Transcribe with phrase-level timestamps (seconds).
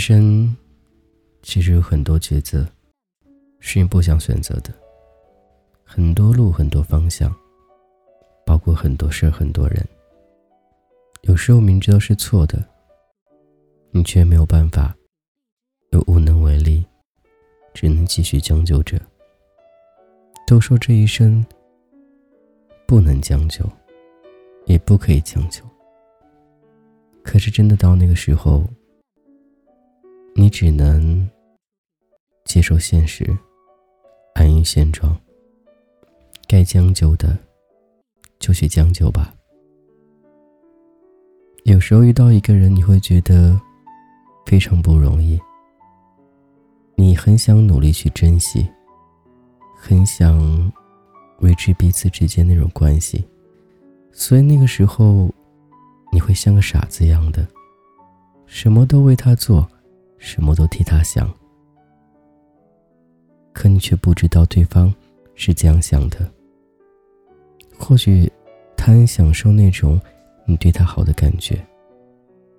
[0.00, 0.56] 生
[1.42, 2.66] 其实有很多抉择，
[3.60, 4.72] 是你不想选择的。
[5.84, 7.32] 很多路，很多方向，
[8.46, 9.86] 包括很多事，很多人。
[11.22, 12.66] 有时候明知道是错的，
[13.90, 14.96] 你却没有办法，
[15.90, 16.82] 又无能为力，
[17.74, 18.98] 只能继续将就着。
[20.46, 21.44] 都说这一生
[22.86, 23.64] 不能将就，
[24.64, 25.62] 也不可以将就。
[27.22, 28.64] 可是真的到那个时候，
[30.34, 31.28] 你只能
[32.44, 33.24] 接受现实，
[34.34, 35.16] 安于现状。
[36.48, 37.38] 该将就的，
[38.38, 39.32] 就去将就吧。
[41.64, 43.60] 有时候遇到一个人，你会觉得
[44.46, 45.38] 非常不容易。
[46.96, 48.68] 你很想努力去珍惜，
[49.76, 50.72] 很想
[51.38, 53.24] 维持彼此之间那种关系，
[54.10, 55.32] 所以那个时候，
[56.12, 57.46] 你会像个傻子一样的，
[58.46, 59.68] 什么都为他做，
[60.20, 61.28] 什么都替他想。
[63.52, 64.94] 可你却不知道对方
[65.34, 66.18] 是这样想的。
[67.76, 68.30] 或许，
[68.76, 70.00] 他很享受那种
[70.44, 71.56] 你对他好的感觉；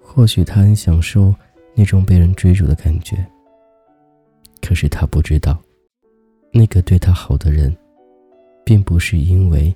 [0.00, 1.34] 或许他很享受
[1.74, 3.26] 那种被人追逐的感觉。
[4.62, 5.60] 可是他不知道，
[6.52, 7.76] 那个对他好的人，
[8.64, 9.74] 并不是因为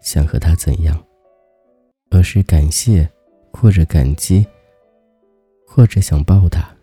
[0.00, 1.02] 想和他怎样，
[2.10, 3.08] 而是感谢，
[3.52, 4.46] 或者感激，
[5.66, 6.74] 或者想报答。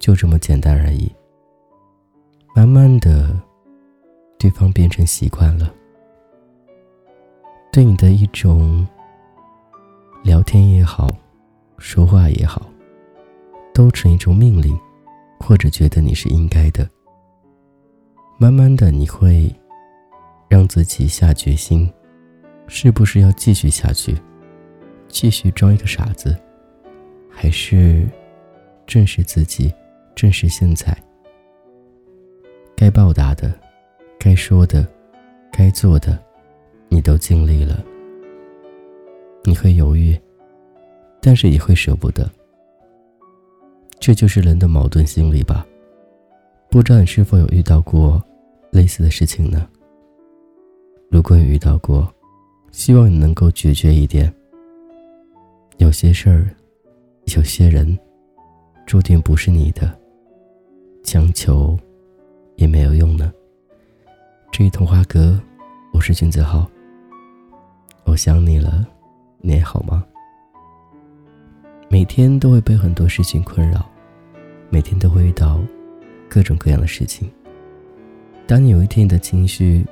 [0.00, 1.08] 就这么简单而已。
[2.56, 3.40] 慢慢的，
[4.36, 5.72] 对方变成习惯了。
[7.70, 8.84] 对你的一种
[10.24, 11.08] 聊天也好，
[11.78, 12.68] 说话也好，
[13.72, 14.76] 都成一种命令，
[15.38, 16.90] 或者觉得你是应该的。
[18.36, 19.54] 慢慢的，你会
[20.48, 21.88] 让自己下决心，
[22.66, 24.16] 是不是要继续下去，
[25.06, 26.36] 继续装一个傻子，
[27.30, 28.08] 还是
[28.86, 29.72] 正视自己，
[30.20, 30.94] 正是现在，
[32.76, 33.58] 该报答的，
[34.18, 34.86] 该说的，
[35.50, 36.22] 该做的。
[36.90, 37.82] 你都经历了，
[39.44, 40.14] 你会犹豫，
[41.22, 42.30] 但是也会舍不得。
[43.98, 45.66] 这就是人的矛盾心理吧？
[46.68, 48.22] 不知道你是否有遇到过
[48.70, 49.66] 类似的事情呢？
[51.08, 52.06] 如果有遇到过，
[52.72, 54.30] 希望你能够决绝一点。
[55.78, 56.50] 有些事儿，
[57.34, 57.98] 有些人，
[58.84, 59.98] 注定不是你的，
[61.12, 61.76] 强求
[62.54, 63.32] 也没有用呢。
[64.52, 65.36] 至于童话阁，
[65.92, 66.70] 我是君子浩。
[68.04, 68.86] 我想你了，
[69.40, 70.06] 你还好吗？
[71.88, 73.90] 每天都会被很多事情困扰，
[74.68, 75.60] 每天都会遇到
[76.28, 77.28] 各种各样的事情。
[78.46, 79.84] 当你有一天你的情绪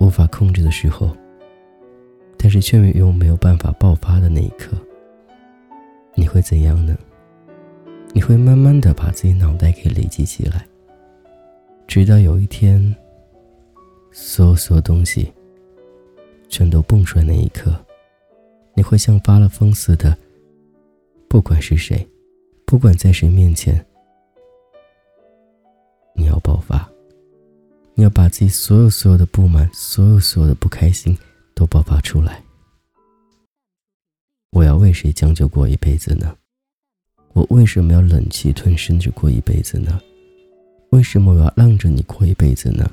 [0.00, 1.16] 无法控制的时候，
[2.36, 4.76] 但是却又没有办法爆发的那一刻，
[6.16, 6.98] 你会怎样呢？
[8.14, 10.64] 你会慢慢的把自己脑袋给累积起来，
[11.88, 12.94] 直到有一天，
[14.12, 15.30] 所有所有东西。
[16.48, 17.74] 全都蹦出来那一刻，
[18.74, 20.16] 你会像发了疯似的，
[21.26, 22.08] 不管是谁，
[22.64, 23.84] 不管在谁面前，
[26.14, 26.88] 你要爆发，
[27.94, 31.18] 你要把自己所有所有的不满，所有所有的不开心
[31.56, 32.40] 都爆发出来。
[34.50, 36.36] 我要为谁将就过一辈子呢？
[37.34, 40.00] 我为什么要忍气吞声着过一辈子呢？
[40.90, 42.88] 为什么我要让着你过一辈子呢？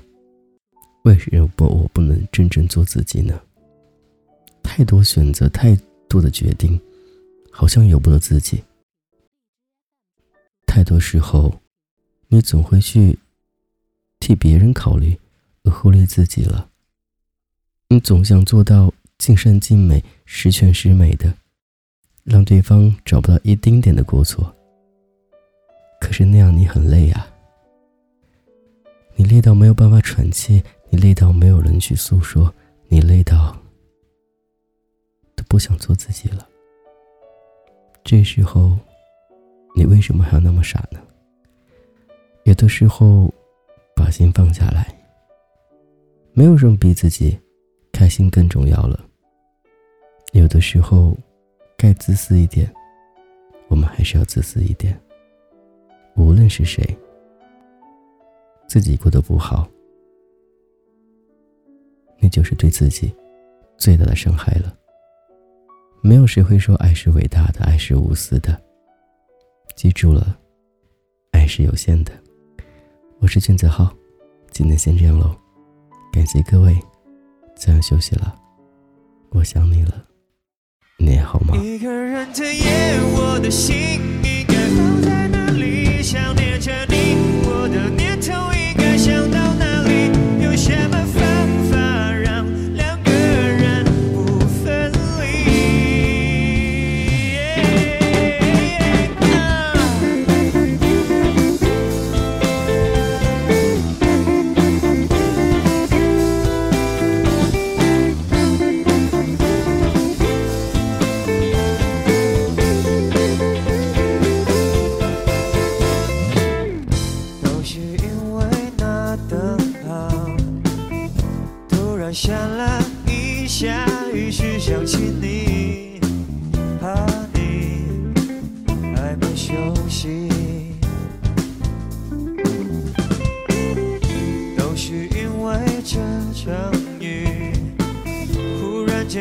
[1.04, 3.40] 为什么我不能真正做自己呢？
[4.64, 5.78] 太多选择，太
[6.10, 6.80] 多的决定，
[7.52, 8.64] 好像由不得自己。
[10.66, 11.62] 太多时候，
[12.28, 13.20] 你总会去
[14.20, 15.16] 替别人考虑，
[15.64, 16.68] 而忽略自己了。
[17.90, 21.32] 你总想做到尽善尽美、十全十美的，
[22.24, 24.54] 让对方找不到一丁点的过错。
[26.00, 27.28] 可是那样你很累啊，
[29.16, 32.54] 你累到没有办法喘气，你累到没有人去诉说，
[32.88, 33.56] 你累到
[35.36, 35.44] 都。
[35.52, 36.48] 不想做自己了。
[38.06, 38.78] 这时候，
[39.76, 41.02] 你为什么还要那么傻呢？
[42.46, 43.30] 有的时候，
[43.94, 44.88] 把心放下来，
[46.32, 47.38] 没有什么比自己
[47.92, 48.98] 开心更重要了。
[50.32, 51.18] 有的时候，
[51.82, 52.72] 该自私一点，
[53.68, 54.96] 我们还是要自私一点。
[56.16, 56.96] 无论是谁，
[58.68, 59.68] 自己过得不好，
[62.20, 63.12] 那就是对自己
[63.78, 64.78] 最大的伤害了。
[66.04, 68.62] 没有谁会说爱是伟大的，爱是无私的。
[69.76, 70.38] 记住了，
[71.32, 72.14] 爱是有限的。
[73.18, 73.92] 我是君子浩，
[74.52, 75.36] 今天先这样喽，
[76.14, 76.80] 感谢各位，
[77.56, 78.36] 早点休息了，
[79.32, 80.06] 我想你了，
[81.62, 86.02] 一个人的夜，我的心应该放在哪里？
[86.02, 86.51] 想念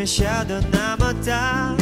[0.01, 1.80] 忽然间下的那么大，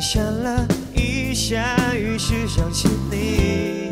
[0.00, 3.90] 想了一下，于是想起你，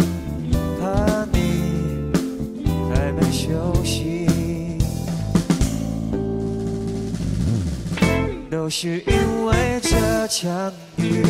[0.81, 4.27] 怕你还没休息。
[8.51, 11.23] 都是因为这场雨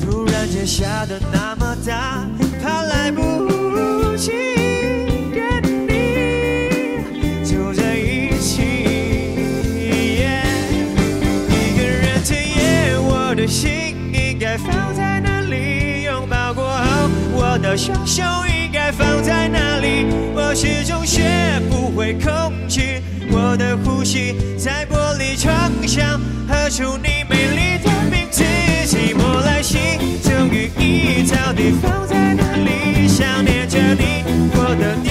[0.00, 2.24] 突然间下的那么大，
[15.50, 16.04] 里？
[16.04, 20.06] 拥抱过后，我的双手应该放在哪里？
[20.34, 21.22] 我始终学
[21.68, 28.42] 不会控制我的呼吸，在玻璃窗上喝出你美丽的名字。
[28.86, 29.78] 寂寞来袭，
[30.22, 33.06] 终于你到底放在哪里？
[33.06, 34.24] 想念着你，
[34.54, 35.09] 我的。